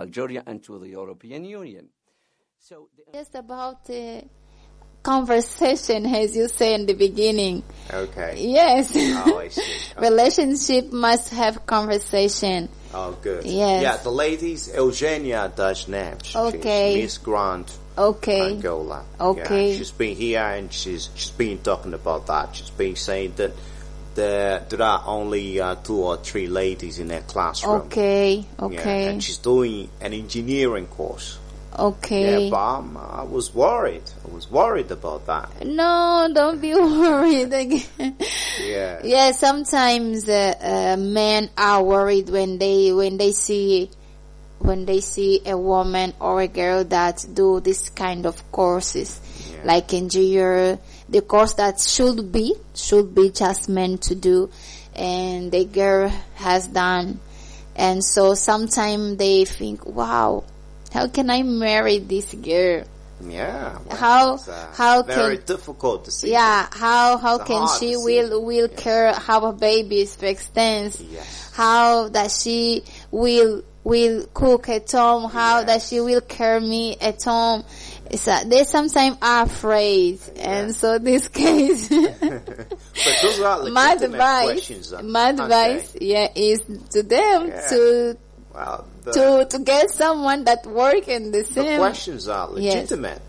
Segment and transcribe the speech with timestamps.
[0.00, 1.88] Bulgaria and to the European Union.
[2.60, 4.22] So just about the
[5.02, 7.64] conversation, as you say in the beginning.
[7.92, 8.36] Okay.
[8.38, 8.92] Yes.
[8.96, 9.62] Oh, I see.
[9.96, 10.08] Okay.
[10.08, 12.68] Relationship must have conversation.
[12.94, 13.44] Oh, good.
[13.44, 13.82] Yes.
[13.82, 16.36] Yeah, the lady's Eugenia Dajnev.
[16.36, 16.94] Okay.
[16.94, 18.52] She's Miss Grant Okay.
[18.52, 19.04] Angola.
[19.20, 19.70] Okay.
[19.72, 22.54] Yeah, she's been here and she's she's been talking about that.
[22.54, 23.52] She's been saying that
[24.20, 27.82] there there are only uh, two or three ladies in her classroom.
[27.88, 28.44] Okay.
[28.58, 29.06] Yeah, Okay.
[29.08, 31.38] and she's doing an engineering course.
[31.78, 32.44] Okay.
[32.44, 34.02] Yeah, but I'm- I was worried.
[34.26, 35.64] I was worried about that.
[35.64, 38.16] No, don't be worried again.
[38.60, 39.00] Yeah.
[39.04, 43.88] yeah, sometimes uh, uh, men are worried when they when they see
[44.58, 49.16] when they see a woman or a girl that do this kind of courses,
[49.48, 49.64] Yeah.
[49.64, 50.78] like engineer,
[51.10, 54.48] the course that should be should be just meant to do,
[54.94, 57.20] and the girl has done,
[57.76, 60.44] and so sometimes they think, wow,
[60.92, 62.84] how can I marry this girl?
[63.22, 63.76] Yeah.
[63.86, 66.30] well, How- uh, how very can- difficult to see.
[66.32, 70.98] Yeah, how how It's can she will will care how a baby is extends?
[71.02, 71.50] Yes.
[71.52, 75.30] How that she will will cook at home?
[75.30, 77.64] How that she will care me at home?
[78.10, 85.30] They sometimes are afraid, and so this case, But those are my advice, uh, my
[85.30, 87.68] advice, yeah, is to them Yeah.
[87.70, 88.16] to
[88.54, 91.72] Well, the, to to get someone that work in the same.
[91.72, 92.74] the questions are Yes.
[92.90, 93.22] legitimate.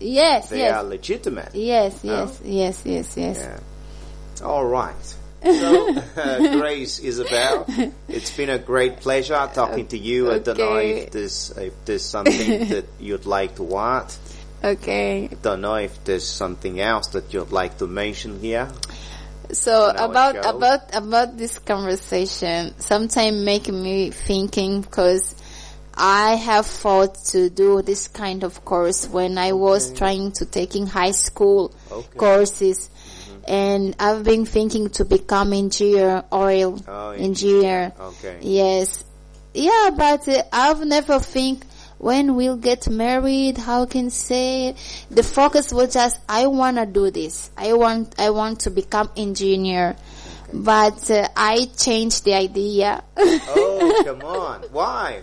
[0.00, 1.54] Yes, They yes, are legitimate.
[1.54, 2.12] yes, No?
[2.14, 3.36] yes, yes, yes, yes.
[3.38, 4.46] Yeah.
[4.46, 5.16] All right.
[5.54, 7.66] So, uh, Grace Isabel,
[8.08, 10.32] it's been a great pleasure talking to you.
[10.32, 14.12] I don't know if there's if there's something that you'd like to add.
[14.64, 15.28] Okay.
[15.30, 18.68] I don't know if there's something else that you'd like to mention here.
[19.52, 20.50] So about show.
[20.50, 25.36] about about this conversation, sometimes make me thinking because
[25.94, 30.86] I have thought to do this kind of course when I was trying to taking
[30.86, 32.18] high school Okay.
[32.18, 32.90] courses,
[33.48, 37.92] and I've been thinking to become engineer, oil Oh, engineer.
[37.98, 38.38] Okay.
[38.42, 39.04] Yes,
[39.54, 41.64] yeah, but uh, I've never think
[41.98, 43.56] when we'll get married.
[43.58, 44.74] How can say
[45.10, 47.50] the focus was just I wanna do this.
[47.56, 49.96] I want I want to become engineer,
[50.52, 53.02] but uh, I changed the idea.
[53.16, 54.62] Oh, come on.
[54.72, 55.22] Why?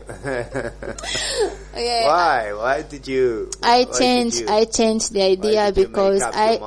[1.76, 2.54] yeah, Why?
[2.54, 3.52] Why did you?
[3.62, 6.58] I changed you- I changed the idea because I?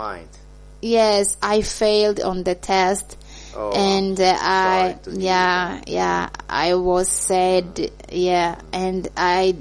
[0.82, 3.16] Yes I failed on the test.
[3.59, 9.56] Oh, and uh, I sorry to hear yeah yeah I was sad yeah and I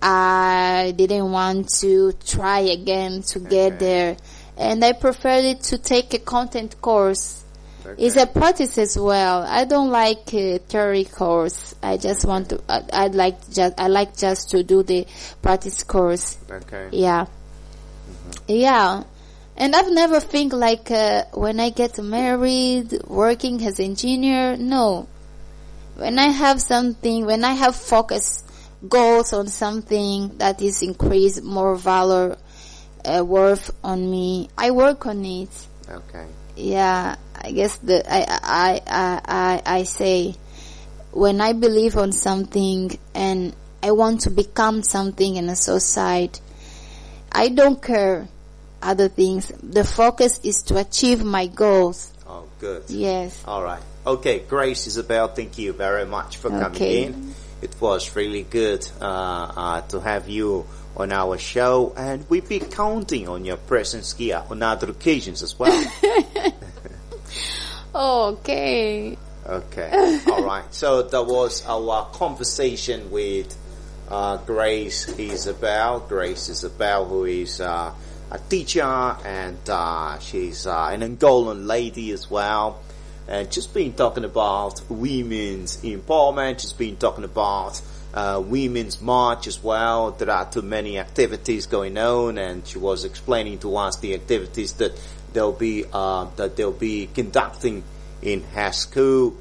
[0.00, 3.76] I didn't want to try again to get Okay.
[3.78, 4.16] there
[4.56, 7.42] and I preferred to take a content course
[7.84, 8.00] okay.
[8.00, 12.62] it's a practice as well I don't like a theory course I just want to
[12.68, 15.04] I, I'd like just I like just to do the
[15.42, 16.90] practice course okay.
[16.92, 17.26] yeah.
[18.46, 19.02] Yeah.
[19.60, 24.56] And I've never think like uh, when I get married, working as engineer.
[24.56, 25.06] No.
[25.96, 28.42] When I have something, when I have focus
[28.88, 32.36] goals on something that is increase more value,
[33.04, 35.50] uh, worth on me, I work on it.
[35.86, 36.26] Okay.
[36.56, 40.36] Yeah, I guess the I I I I, I say
[41.12, 46.40] when I believe on something and I want to become something in a society,
[47.30, 48.26] I don't care
[48.82, 49.52] other things.
[49.62, 52.12] The focus is to achieve my goals.
[52.26, 52.84] Oh, good.
[52.88, 53.42] Yes.
[53.46, 53.82] All right.
[54.06, 57.04] Okay, Grace Isabel, thank you very much for coming Okay.
[57.04, 57.34] in.
[57.60, 60.64] It was really good uh, uh, to have you
[60.96, 65.58] on our show, and we'll be counting on your presence here on other occasions as
[65.58, 65.84] well.
[67.94, 69.16] Okay.
[69.46, 70.20] okay.
[70.30, 70.64] All right.
[70.72, 73.56] So that was our conversation with
[74.08, 76.00] uh, Grace Isabel.
[76.00, 77.92] Grace Isabel, who is uh,
[78.30, 82.80] a teacher and uh, she's uh, an Angolan lady as well.
[83.26, 86.60] And just been talking about women's empowerment.
[86.60, 87.80] She's been talking about
[88.12, 90.12] uh, women's march as well.
[90.12, 94.72] There are too many activities going on, and she was explaining to us the activities
[94.74, 95.00] that
[95.32, 97.84] they'll be uh, that they'll be conducting
[98.20, 99.36] in her school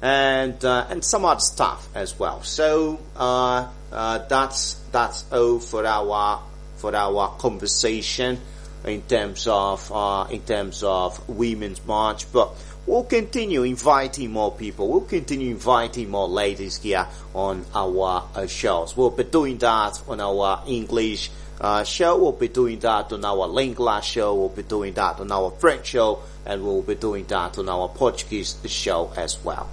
[0.00, 2.42] and uh, and some other stuff as well.
[2.42, 6.40] So uh, that's that's all for our
[6.84, 8.38] for our conversation
[8.84, 12.30] in terms of uh, in terms of women's march.
[12.30, 12.50] But
[12.86, 14.88] we'll continue inviting more people.
[14.88, 18.94] We'll continue inviting more ladies here on our uh, shows.
[18.94, 21.30] We'll be doing that on our English.
[21.58, 22.18] Uh, show.
[22.18, 24.34] We'll be doing that on our Lingala show.
[24.34, 27.88] We'll be doing that on our French show, and we'll be doing that on our
[27.88, 29.70] Portuguese show as well.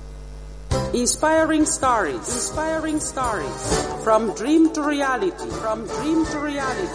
[0.94, 4.04] Inspiring stories, inspiring stories.
[4.04, 6.88] From dream to reality, from dream to reality.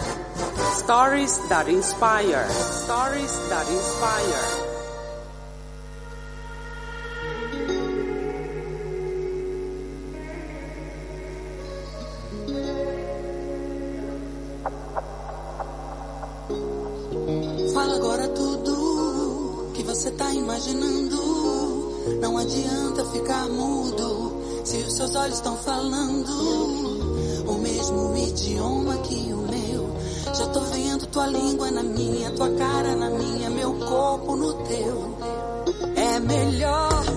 [0.73, 4.67] Stories that inspire, stories that inspire.
[17.73, 21.46] Fala agora tudo que você tá imaginando.
[22.21, 24.33] Não adianta ficar mudo
[24.63, 29.89] se os seus olhos estão falando o mesmo idioma que o meu.
[30.33, 35.17] Já tô vendo tua língua na minha, tua cara na minha, meu corpo no teu.
[35.95, 37.16] É melhor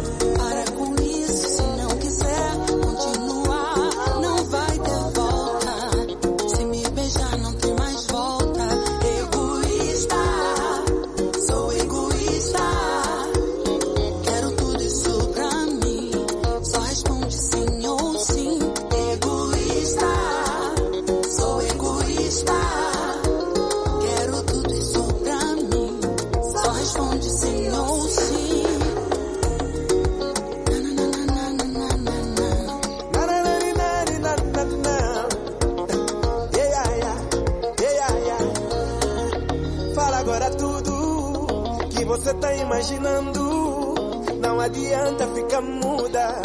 [42.70, 43.94] imaginando.
[44.40, 46.40] Não adianta ficar muda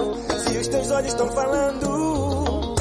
[0.48, 2.75] se os teus olhos estão falando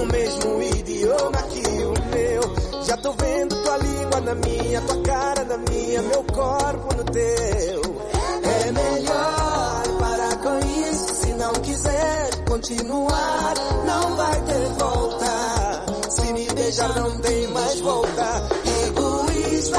[0.00, 2.84] o mesmo idioma que o meu.
[2.84, 7.82] Já tô vendo tua língua na minha, tua cara na minha, meu corpo no teu.
[8.64, 10.58] É melhor parar com
[10.90, 13.54] isso se não quiser continuar.
[13.84, 15.84] Não vai ter volta.
[16.08, 18.48] Se me beijar não tem mais volta.
[18.86, 19.78] Egoísta,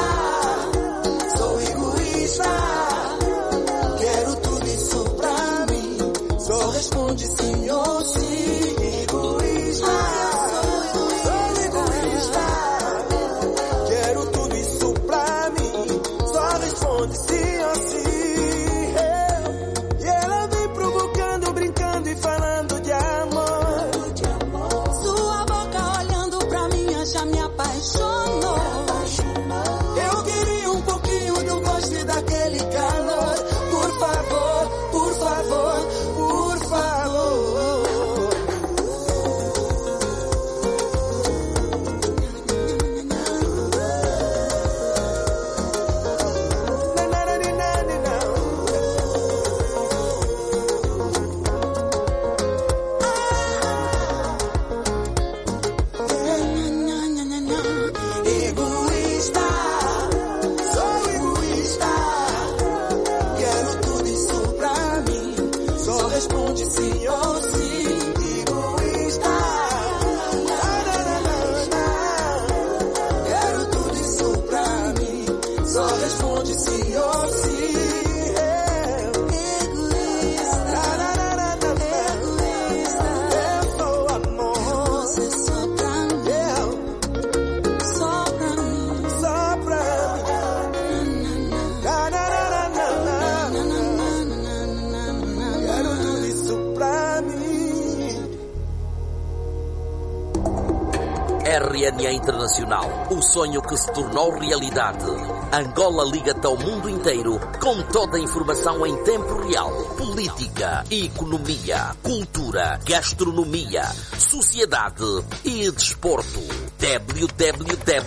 [103.32, 105.04] sonho que se tornou realidade.
[105.52, 109.70] Angola liga-te ao mundo inteiro com toda a informação em tempo real.
[109.96, 113.84] Política, economia, cultura, gastronomia,
[114.18, 115.04] sociedade
[115.44, 116.40] e desporto.
[116.78, 118.02] www.rna.ao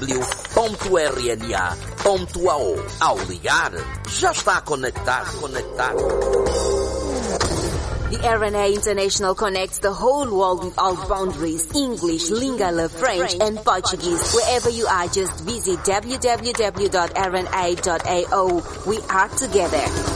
[3.00, 3.72] Ao ligar,
[4.10, 6.71] já está conectado, conectado.
[8.22, 11.66] The RNA International connects the whole world without boundaries.
[11.76, 14.32] English, Lingala, French, and Portuguese.
[14.36, 16.52] Wherever you are, just visit www.rna.ao.
[18.88, 20.11] We are together.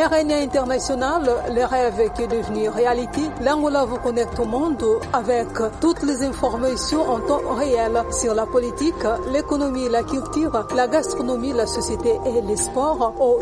[0.00, 1.22] RNA International,
[1.54, 3.20] le rêve qui est devenu réalité.
[3.42, 8.94] L'Angola vous connecte au monde avec toutes les informations en temps réel sur la politique,
[9.30, 13.40] l'économie, la culture, la gastronomie, la société et les sports au.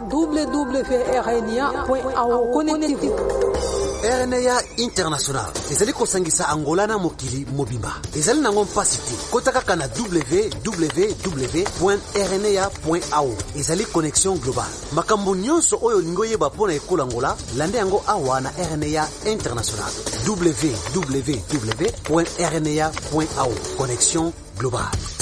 [2.53, 3.88] Connectez-vous.
[4.03, 5.53] Rna international.
[5.71, 7.95] Ezali kosangisa angola na mokili mobimba.
[8.17, 9.15] Ezali nango mpasi te.
[9.31, 11.13] Kota kaka na www
[12.15, 12.71] rna
[13.13, 14.75] ao ezali connexion globale.
[14.93, 19.91] Makambo nyonso oyo olingi oyeba mpo na ekolo angola landa yango awa na rna international
[20.27, 21.41] www
[22.39, 22.93] rna
[23.39, 25.18] ao connexion globale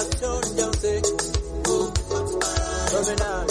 [0.00, 1.02] action, yo sé.
[2.90, 3.49] Terminal.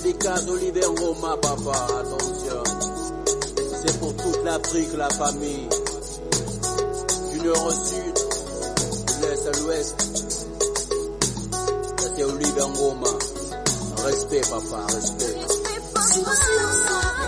[0.00, 2.62] dédicace Oliver Roma, papa, attention.
[3.80, 5.68] C'est pour toute l'Afrique, la famille.
[7.32, 8.14] Du nord au sud,
[9.20, 9.94] de l'est à l'ouest.
[11.98, 13.08] C'était Oliver Roma.
[14.04, 15.36] Respect, papa, respect.
[15.94, 17.23] respect.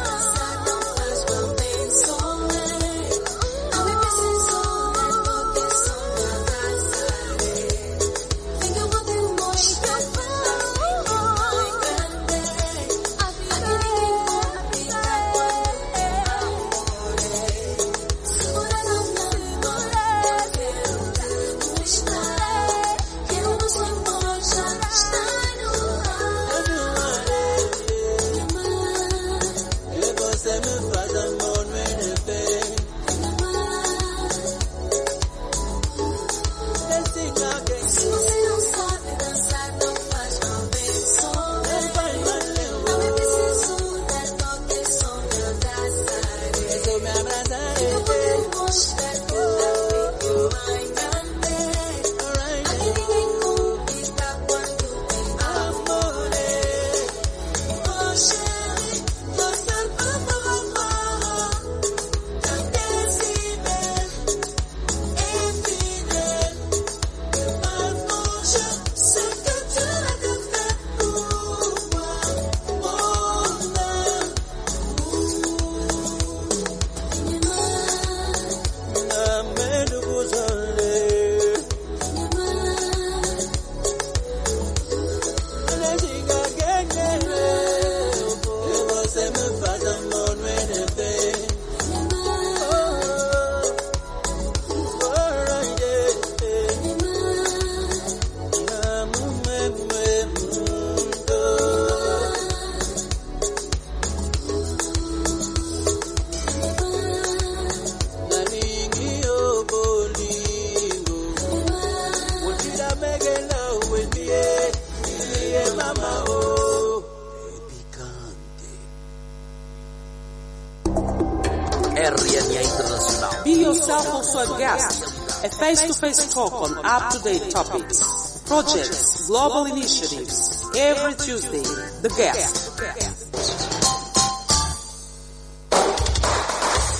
[125.76, 130.70] Face-to-face talk on up-to-date topics, projects, global initiatives.
[130.76, 131.62] Every Tuesday,
[132.02, 132.80] the guest.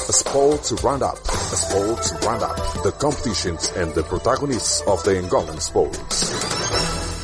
[0.09, 1.19] A sports roundup.
[1.25, 2.57] A sports roundup.
[2.83, 6.33] The competitions and the protagonists of the Angolan sports.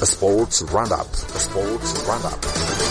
[0.03, 1.07] A sports roundup.
[1.07, 2.82] A sports roundup.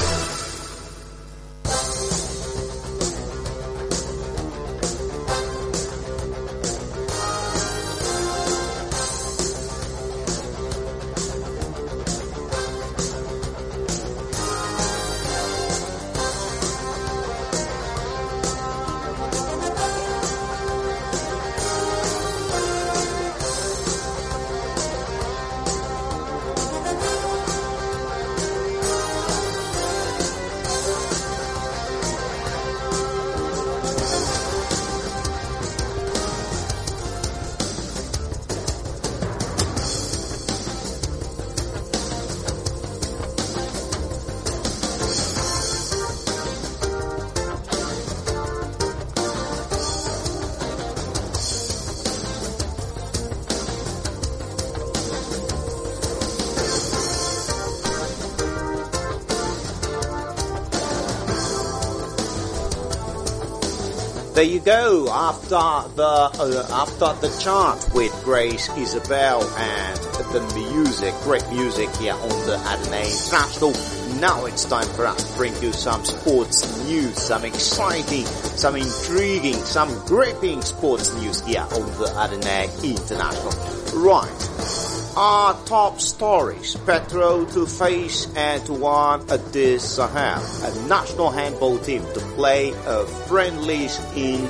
[64.33, 65.09] There you go.
[65.11, 69.97] After the uh, after the chart with Grace Isabel and
[70.31, 73.73] the music, great music here on the RNA International.
[74.21, 79.55] Now it's time for us to bring you some sports news, some exciting, some intriguing,
[79.55, 84.01] some gripping sports news here on the RNA International.
[84.01, 84.80] Right.
[85.15, 86.75] Our top stories.
[86.85, 93.05] Petro to face and to Antoine de Sahel, a national handball team to play a
[93.27, 94.47] friendlies in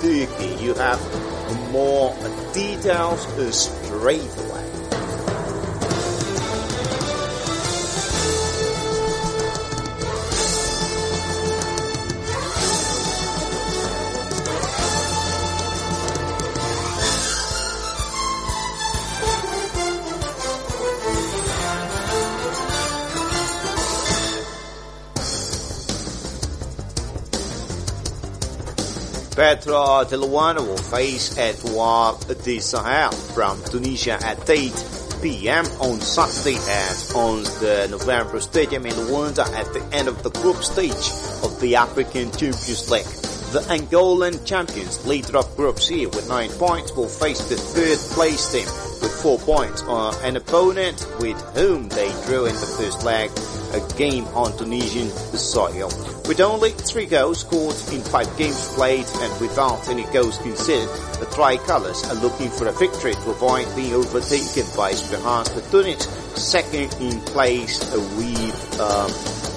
[0.00, 0.64] Turkey.
[0.64, 1.00] You have
[1.72, 2.16] more
[2.54, 4.57] details straight away.
[29.48, 34.70] Petro de will face Etoile du Sahel from Tunisia at 8
[35.22, 35.64] p.m.
[35.80, 40.62] on Saturday at on the November Stadium in Luanda at the end of the group
[40.62, 40.92] stage
[41.42, 43.06] of the African Champions League.
[43.54, 48.52] The Angolan champions, leader of Group C with 9 points, will face the third place
[48.52, 48.66] team
[49.00, 53.30] with 4 points, uh, an opponent with whom they drew in the first leg
[53.72, 56.17] a game on Tunisian soil.
[56.28, 60.86] With only three goals scored in five games played and without any goals conceded,
[61.20, 66.04] the Tricolors are looking for a victory to avoid being overtaken by Esperance de Tunis,
[66.34, 67.80] second in place
[68.18, 69.10] with um,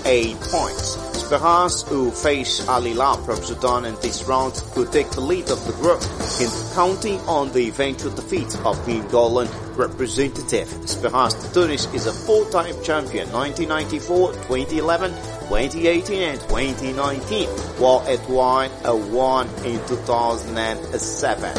[0.06, 0.96] eight points.
[1.14, 5.74] Esperance, who face Al from Sudan in this round, could take the lead of the
[5.74, 6.02] group
[6.40, 10.72] in counting on the eventual defeat of the Angolan representative.
[10.86, 18.72] Esperance de Tunis is a four-time champion 1994, 2011, 2018 and 2019, while it won
[18.86, 21.58] a one in 2007.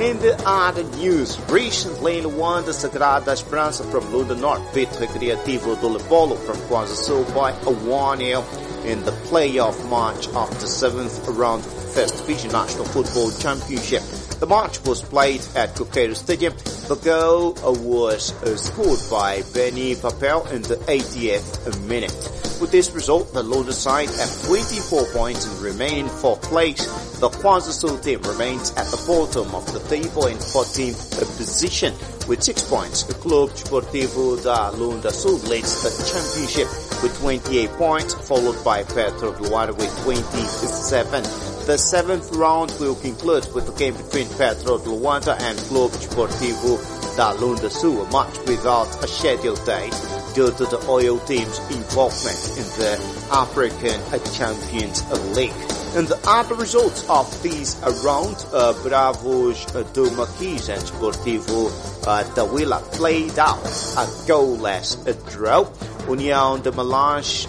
[0.00, 5.88] In the other news, recently in Luanda, Sagrada Esperança from Lunda North beat Recreativo do
[5.88, 11.62] Libolo from Kwanza Sul by a 1-0 in the playoff match of the seventh round
[11.66, 14.23] of the First Division National Football Championship.
[14.40, 16.54] The match was played at Coqueiro Stadium.
[16.88, 22.12] The goal was scored by Benny Papel in the 80th minute.
[22.60, 26.84] With this result, the Lunda side have 24 points and remain in fourth place.
[27.20, 31.94] The KwaZulu team remains at the bottom of the table in 14th position
[32.28, 33.04] with 6 points.
[33.04, 36.68] The Club Deportivo da Lunda Sul leads the championship
[37.02, 41.53] with 28 points, followed by Petro Luanda with 27.
[41.66, 46.76] The seventh round will conclude with the game between Petro Luanda and Club Deportivo
[47.16, 49.94] da Lunda Sul, a match without a scheduled date
[50.34, 53.00] due to the oil team's involvement in the
[53.32, 53.98] African
[54.34, 55.02] Champions
[55.34, 55.73] League.
[55.94, 61.68] And the other results of these round, uh, Bravos uh, do Maquis and Sportivo
[62.04, 64.96] uh, Tawila played out a goalless
[65.30, 65.64] draw.
[66.08, 67.46] União de Melange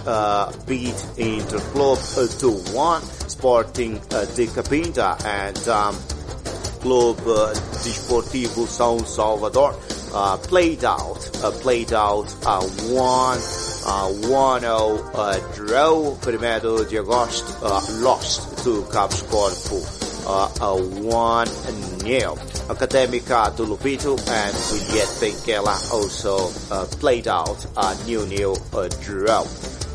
[0.67, 3.99] beat Interclub uh, 2-1, Sporting
[4.35, 5.95] de Cabinda and um,
[6.85, 9.73] Club uh, Desportivo São Salvador
[10.15, 12.61] uh, played out, uh, played out a
[12.93, 13.37] one,
[13.85, 16.15] uh, 1-0 uh, draw.
[16.21, 21.47] Primeiro de agosto uh, lost to Cabo Corpo uh, a 1
[21.99, 22.35] 0.
[22.67, 29.45] Academica do Lobito and Juliet Benguela also uh, played out a uh, draw.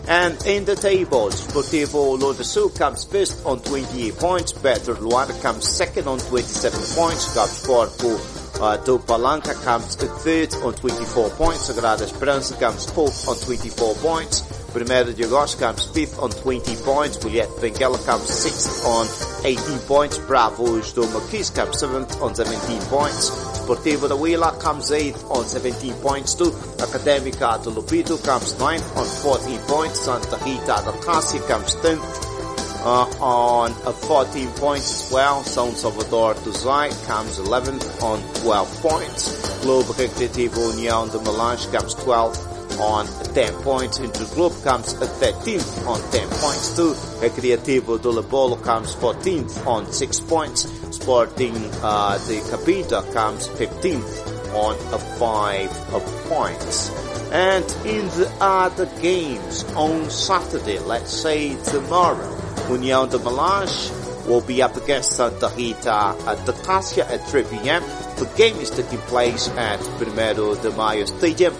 [0.09, 6.09] And in the table, Sportivo Lodosu comes first on 28 points, Petro Luanda comes second
[6.09, 8.40] on 27 points, Caps Corpo uh,
[8.85, 14.43] do Palanca comes third on 24 points, Sagrada Esperança comes fourth on 24 points,
[14.73, 19.07] Primeiro de Agosto comes fifth on 20 points, Juliet Benguela comes sixth on
[19.47, 23.31] 18 points, Bravos do Maquis comes seventh on 17 points,
[23.71, 26.51] Sportivo da Huila comes 8th on 17 points too.
[26.79, 30.01] Academica de Lobito comes ninth on 14 points.
[30.01, 32.40] Santa Rita da Cássia comes 10th
[32.85, 35.43] uh, on uh, 14 points as well.
[35.43, 39.61] São Salvador do Zaire comes 11th on 12 points.
[39.63, 43.99] Globo Recreativo União de Melange comes 12th on 10 points.
[43.99, 46.95] Interclub comes 13th on 10 points too.
[47.21, 50.69] Recreativo do Libolo comes 14th on 6 points.
[50.91, 56.91] Sporting uh, the Capita comes 15th on a 5 uh, points.
[57.33, 62.40] And in the other games on Saturday, let's say tomorrow,
[62.71, 63.91] União de Melange
[64.27, 67.83] will be up against Santa Rita at the Cassia at 3 p.m.
[68.17, 71.53] The game is taking place at Primeiro de Maio Stadium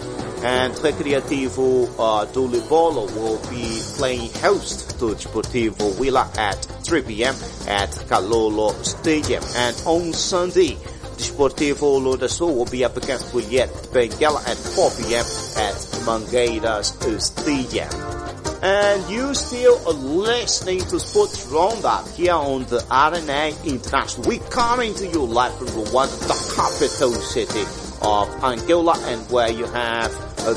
[0.43, 7.35] and Recreativo uh, do Libolo will be playing host to Deportivo Villa at 3 p.m.
[7.67, 9.43] at Calulo Stadium.
[9.57, 10.77] And on Sunday,
[11.17, 15.27] Desportivo Lodasul will be up against Juliet Benguela at 4 p.m.
[15.61, 18.40] at Mangueiras Stadium.
[18.63, 24.29] And you still are listening to Sports Roundup here on the RNA International.
[24.29, 27.63] We're coming to you live from Luanda, the capital city
[28.03, 30.13] of Angola, and where you have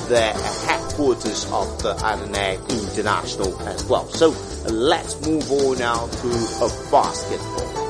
[0.10, 0.34] the
[0.68, 4.08] headquarters of the RNA International as well.
[4.10, 4.32] So
[4.70, 7.83] let's move on now to a basketball.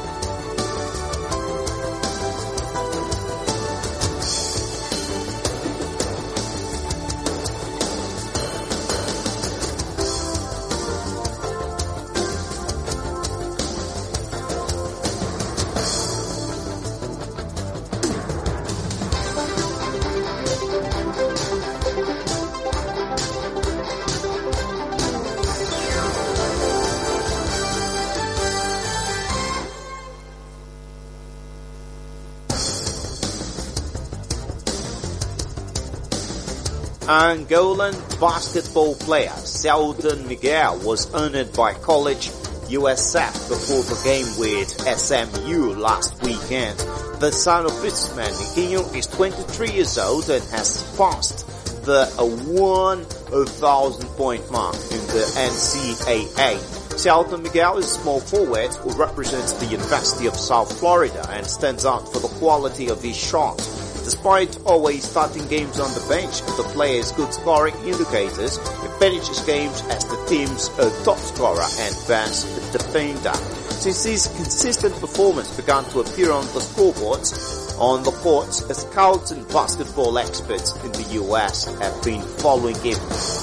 [37.33, 42.29] Angolan basketball player Selton Miguel was honored by College
[42.69, 46.77] USF before the game with SMU last weekend.
[47.19, 51.47] The son of businessman Niquinho is 23 years old and has passed
[51.85, 56.59] the 1,000 point mark in the NCAA.
[56.99, 61.83] Selton Miguel is a small forward who represents the University of South Florida and stands
[61.83, 63.57] out for the quality of his shot.
[64.03, 69.81] Despite always starting games on the bench, the player's good scoring indicators, he finishes games
[69.89, 73.33] as the team's uh, top scorer and best defender.
[73.33, 79.47] Since his consistent performance began to appear on the scoreboards, on the courts, scouts and
[79.47, 82.97] basketball experts in the US have been following him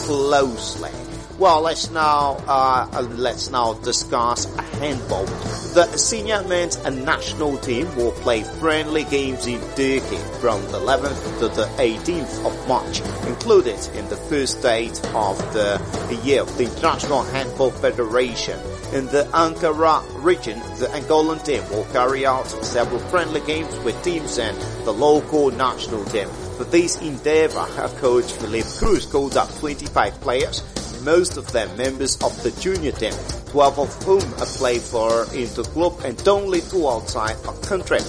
[0.06, 1.09] closely.
[1.40, 4.44] Well, let's now uh, let's now discuss
[4.78, 5.24] handball.
[5.24, 11.48] The senior men's national team will play friendly games in Turkey from the 11th to
[11.48, 17.22] the 18th of March, included in the first date of the year of the International
[17.22, 18.60] Handball Federation.
[18.92, 24.38] In the Ankara region, the Angolan team will carry out several friendly games with teams
[24.38, 26.28] and the local national team.
[26.60, 27.64] For this endeavor,
[28.00, 30.62] coach Felipe Cruz called up 25 players
[31.02, 33.14] most of them members of the junior team,
[33.46, 38.00] 12 of whom have played for Interclub and only two outside our country.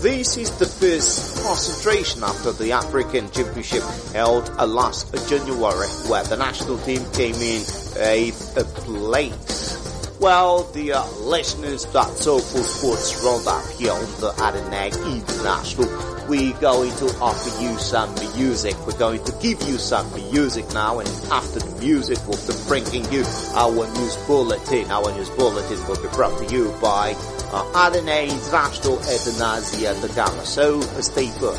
[0.00, 3.82] This is the first concentration after the African Championship
[4.12, 7.64] held last January, where the national team came in
[7.98, 10.16] eighth place.
[10.20, 16.94] Well, uh, listeners, that's all for Sports Roundup here on the RNA International we're going
[16.96, 18.74] to offer you some music.
[18.86, 23.10] We're going to give you some music now, and after the music, we'll be bringing
[23.10, 24.90] you our news bulletin.
[24.90, 27.12] Our news bulletin will be brought to you by
[27.52, 30.44] uh, RNA Euthanasia the Gamma.
[30.44, 31.56] So uh, stay put.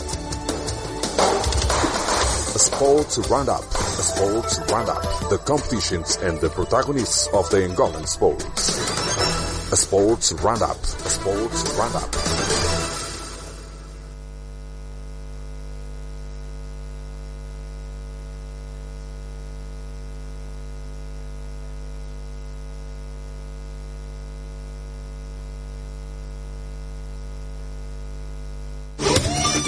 [2.55, 3.63] A sports roundup.
[3.63, 5.01] A sports roundup.
[5.29, 8.69] The competitions and the protagonists of the Angolan sports.
[9.71, 10.77] A sports roundup.
[10.77, 12.68] A sports roundup.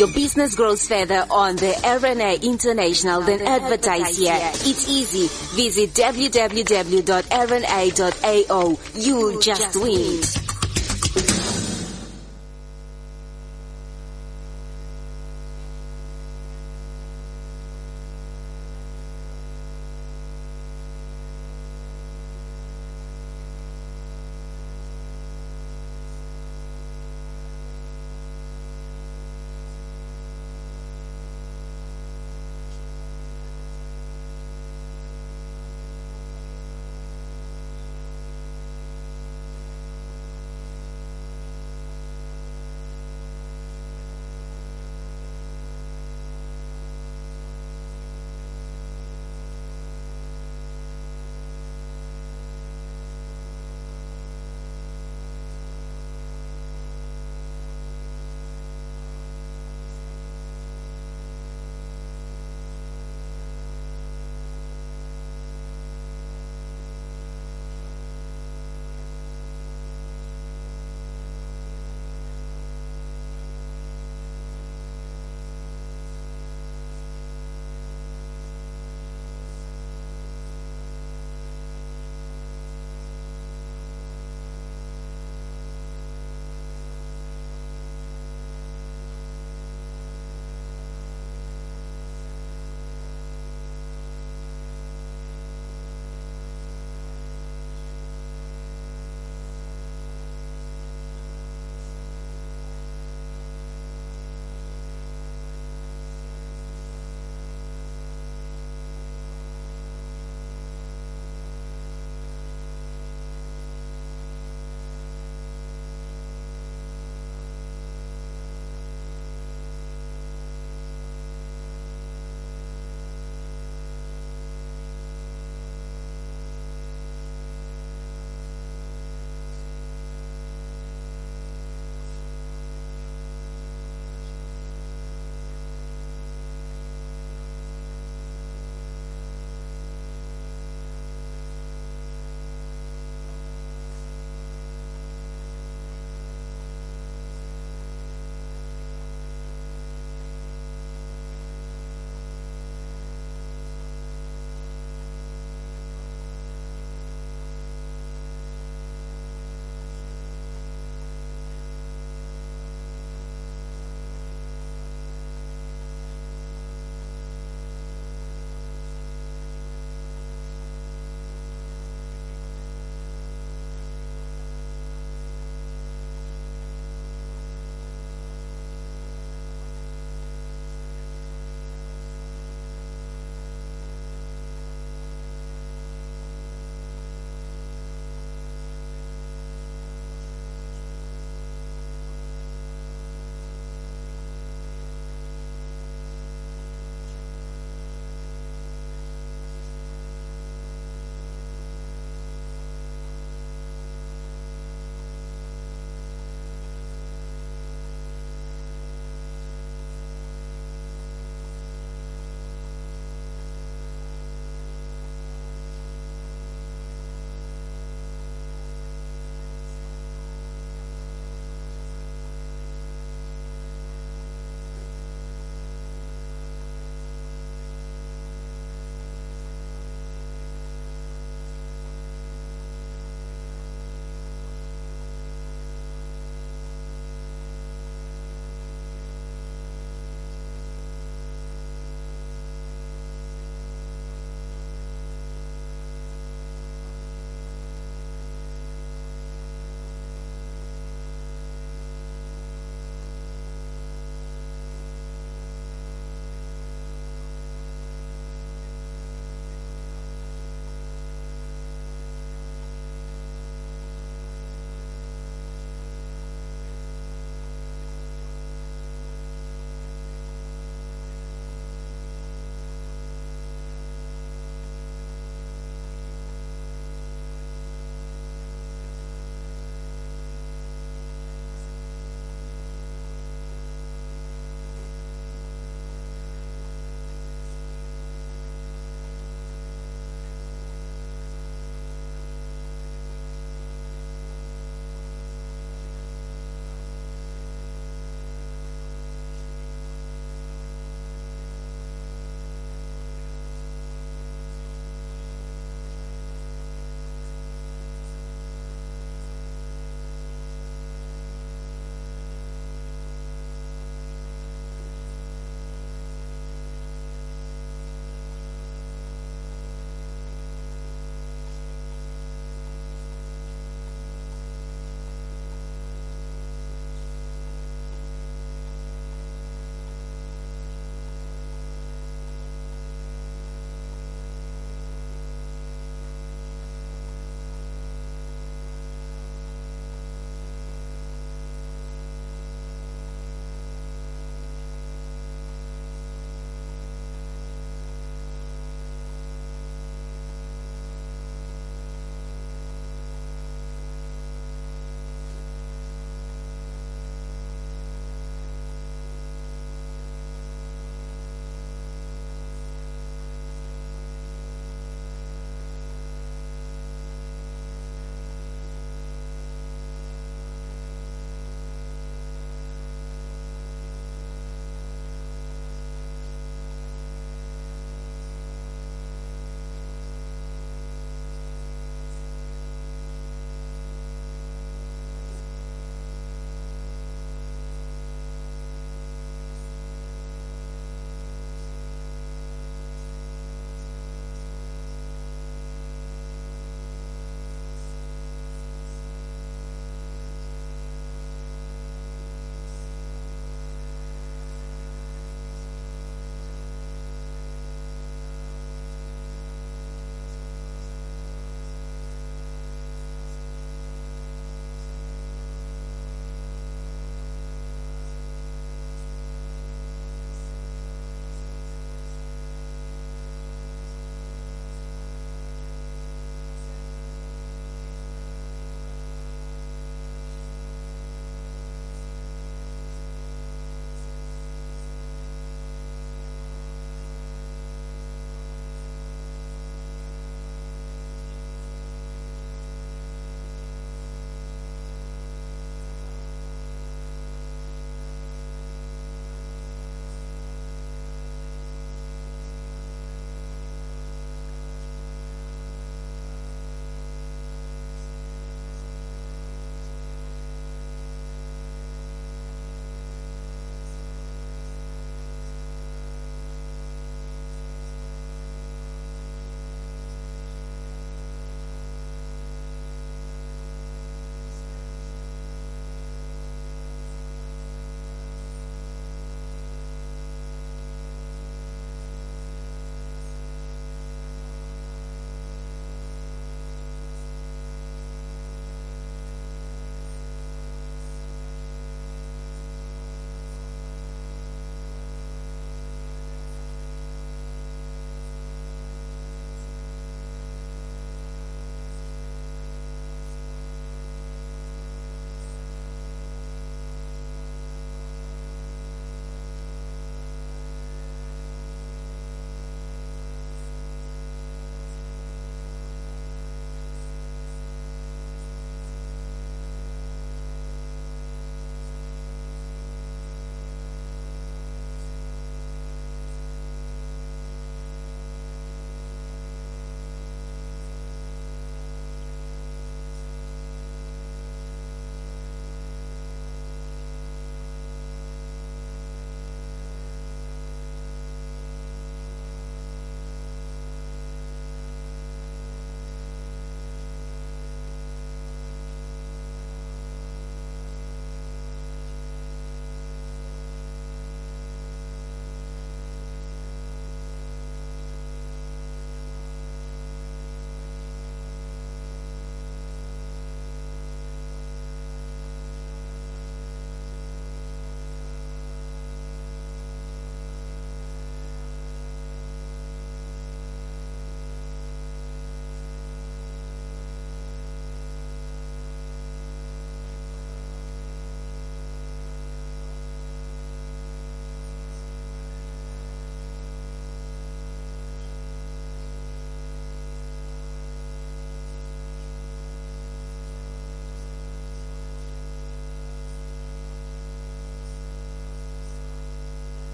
[0.00, 4.32] Your business grows further on the RNA International than advertise here.
[4.42, 5.26] It's easy.
[5.54, 6.38] Visit www.rna.ao.
[8.94, 10.39] You just win.